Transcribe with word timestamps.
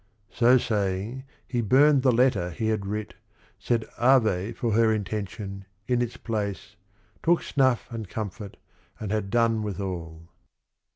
* 0.15 0.29
So 0.31 0.57
saying 0.57 1.25
he 1.47 1.61
burnt 1.61 2.01
the 2.01 2.11
letter 2.11 2.49
he 2.49 2.69
had 2.69 2.87
writ, 2.87 3.13
Said 3.59 3.85
Ave 3.99 4.53
for 4.53 4.71
her 4.71 4.91
intention, 4.91 5.65
in 5.87 6.01
its 6.01 6.17
place, 6.17 6.75
Took 7.21 7.43
snuff 7.43 7.87
and 7.91 8.09
comfort, 8.09 8.57
and 8.99 9.11
had 9.11 9.29
done 9.29 9.61
with 9.61 9.79
all." 9.79 10.29